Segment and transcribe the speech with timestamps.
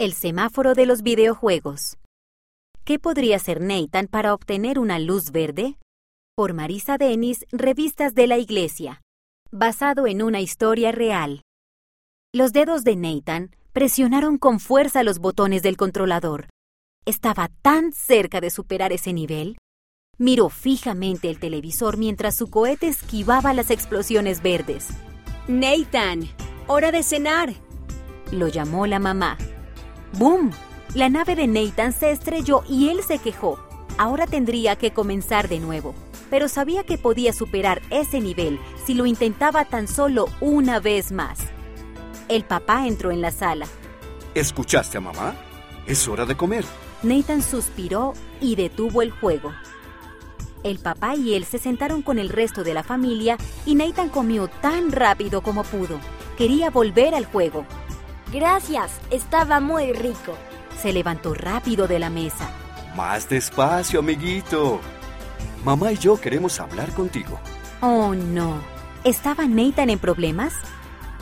[0.00, 1.96] El semáforo de los videojuegos.
[2.84, 5.76] ¿Qué podría hacer Nathan para obtener una luz verde?
[6.36, 9.02] Por Marisa Denis, Revistas de la Iglesia.
[9.50, 11.42] Basado en una historia real.
[12.32, 16.46] Los dedos de Nathan presionaron con fuerza los botones del controlador.
[17.04, 19.58] Estaba tan cerca de superar ese nivel.
[20.16, 24.90] Miró fijamente el televisor mientras su cohete esquivaba las explosiones verdes.
[25.48, 26.28] Nathan,
[26.68, 27.52] hora de cenar.
[28.30, 29.36] Lo llamó la mamá.
[30.14, 30.52] ¡Boom!
[30.94, 33.58] La nave de Nathan se estrelló y él se quejó.
[33.98, 35.94] Ahora tendría que comenzar de nuevo,
[36.30, 41.40] pero sabía que podía superar ese nivel si lo intentaba tan solo una vez más.
[42.28, 43.66] El papá entró en la sala.
[44.34, 45.34] ¿Escuchaste a mamá?
[45.86, 46.64] Es hora de comer.
[47.02, 49.52] Nathan suspiró y detuvo el juego.
[50.62, 54.48] El papá y él se sentaron con el resto de la familia y Nathan comió
[54.48, 55.98] tan rápido como pudo.
[56.36, 57.64] Quería volver al juego.
[58.32, 60.34] Gracias, estaba muy rico.
[60.80, 62.50] Se levantó rápido de la mesa.
[62.94, 64.80] Más despacio, amiguito.
[65.64, 67.38] Mamá y yo queremos hablar contigo.
[67.80, 68.60] Oh, no.
[69.04, 70.54] ¿Estaba Nathan en problemas?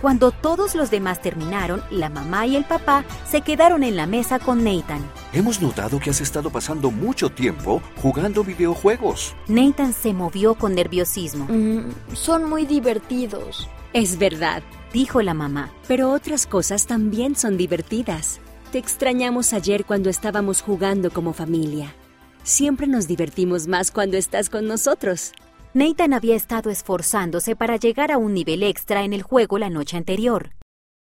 [0.00, 4.38] Cuando todos los demás terminaron, la mamá y el papá se quedaron en la mesa
[4.38, 5.00] con Nathan.
[5.32, 9.34] Hemos notado que has estado pasando mucho tiempo jugando videojuegos.
[9.48, 11.46] Nathan se movió con nerviosismo.
[11.48, 13.68] Mm, son muy divertidos.
[13.92, 15.72] Es verdad, dijo la mamá.
[15.86, 18.40] Pero otras cosas también son divertidas.
[18.72, 21.94] Te extrañamos ayer cuando estábamos jugando como familia.
[22.42, 25.32] Siempre nos divertimos más cuando estás con nosotros.
[25.74, 29.96] Nathan había estado esforzándose para llegar a un nivel extra en el juego la noche
[29.96, 30.50] anterior.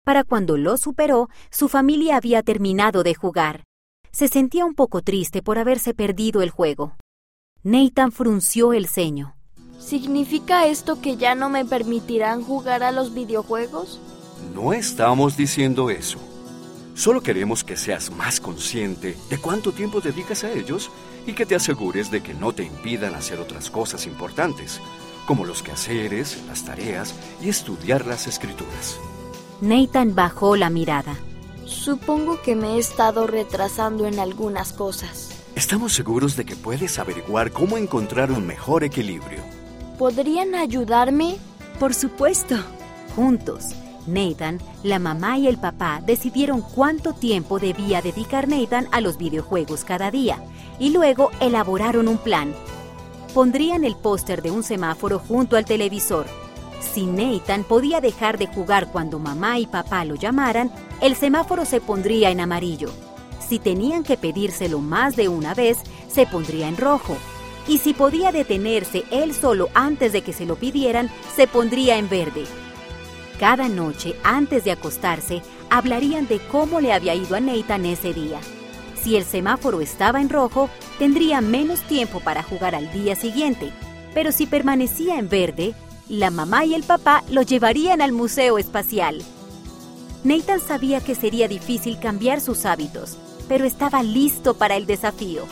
[0.04, 3.64] Para cuando lo superó, su familia había terminado de jugar.
[4.10, 6.96] Se sentía un poco triste por haberse perdido el juego.
[7.62, 9.36] Nathan frunció el ceño.
[9.84, 14.00] ¿Significa esto que ya no me permitirán jugar a los videojuegos?
[14.54, 16.18] No estamos diciendo eso.
[16.94, 20.90] Solo queremos que seas más consciente de cuánto tiempo dedicas a ellos
[21.26, 24.80] y que te asegures de que no te impidan hacer otras cosas importantes,
[25.26, 28.98] como los quehaceres, las tareas y estudiar las escrituras.
[29.60, 31.16] Nathan bajó la mirada.
[31.64, 35.30] Supongo que me he estado retrasando en algunas cosas.
[35.54, 39.41] Estamos seguros de que puedes averiguar cómo encontrar un mejor equilibrio.
[40.02, 41.36] ¿Podrían ayudarme?
[41.78, 42.56] Por supuesto.
[43.14, 43.66] Juntos,
[44.08, 49.84] Nathan, la mamá y el papá decidieron cuánto tiempo debía dedicar Nathan a los videojuegos
[49.84, 50.42] cada día
[50.80, 52.52] y luego elaboraron un plan.
[53.32, 56.26] Pondrían el póster de un semáforo junto al televisor.
[56.80, 61.80] Si Nathan podía dejar de jugar cuando mamá y papá lo llamaran, el semáforo se
[61.80, 62.90] pondría en amarillo.
[63.38, 67.16] Si tenían que pedírselo más de una vez, se pondría en rojo
[67.68, 72.08] y si podía detenerse él solo antes de que se lo pidieran, se pondría en
[72.08, 72.44] verde.
[73.38, 78.40] Cada noche, antes de acostarse, hablarían de cómo le había ido a Nathan ese día.
[79.02, 83.72] Si el semáforo estaba en rojo, tendría menos tiempo para jugar al día siguiente,
[84.14, 85.74] pero si permanecía en verde,
[86.08, 89.22] la mamá y el papá lo llevarían al Museo Espacial.
[90.24, 93.16] Nathan sabía que sería difícil cambiar sus hábitos,
[93.48, 95.46] pero estaba listo para el desafío.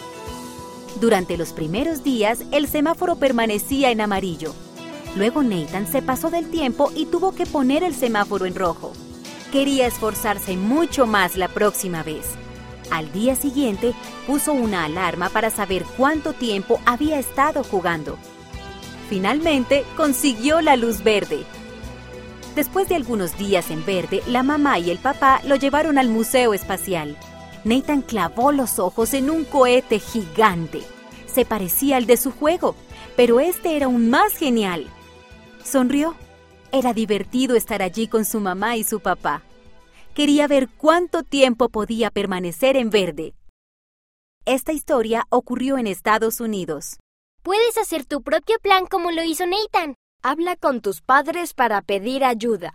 [0.98, 4.54] Durante los primeros días, el semáforo permanecía en amarillo.
[5.16, 8.92] Luego Nathan se pasó del tiempo y tuvo que poner el semáforo en rojo.
[9.52, 12.26] Quería esforzarse mucho más la próxima vez.
[12.90, 13.94] Al día siguiente,
[14.26, 18.18] puso una alarma para saber cuánto tiempo había estado jugando.
[19.08, 21.44] Finalmente, consiguió la luz verde.
[22.54, 26.52] Después de algunos días en verde, la mamá y el papá lo llevaron al Museo
[26.52, 27.16] Espacial.
[27.64, 30.82] Nathan clavó los ojos en un cohete gigante.
[31.26, 32.74] Se parecía al de su juego,
[33.16, 34.86] pero este era aún más genial.
[35.64, 36.16] Sonrió.
[36.72, 39.42] Era divertido estar allí con su mamá y su papá.
[40.14, 43.34] Quería ver cuánto tiempo podía permanecer en verde.
[44.46, 46.98] Esta historia ocurrió en Estados Unidos.
[47.42, 49.94] Puedes hacer tu propio plan como lo hizo Nathan.
[50.22, 52.74] Habla con tus padres para pedir ayuda.